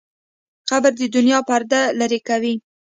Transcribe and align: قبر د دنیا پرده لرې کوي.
قبر 0.69 0.91
د 0.99 1.01
دنیا 1.15 1.39
پرده 1.47 1.81
لرې 1.99 2.19
کوي. 2.27 2.55